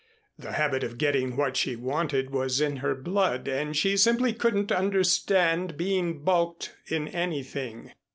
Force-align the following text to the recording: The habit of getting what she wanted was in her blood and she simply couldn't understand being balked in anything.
The 0.39 0.53
habit 0.53 0.83
of 0.83 0.97
getting 0.97 1.37
what 1.37 1.55
she 1.55 1.75
wanted 1.75 2.31
was 2.31 2.59
in 2.59 2.77
her 2.77 2.95
blood 2.95 3.47
and 3.47 3.77
she 3.77 3.95
simply 3.95 4.33
couldn't 4.33 4.71
understand 4.71 5.77
being 5.77 6.23
balked 6.23 6.75
in 6.87 7.07
anything. 7.07 7.91